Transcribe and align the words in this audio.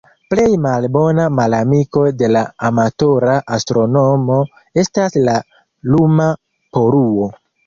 Plej 0.33 0.43
malbona 0.61 1.25
malamiko 1.39 2.05
de 2.21 2.29
la 2.37 2.41
amatora 2.69 3.35
astronomo 3.59 4.39
estas 4.85 5.19
la 5.29 5.37
luma 5.95 6.29
poluo. 6.79 7.31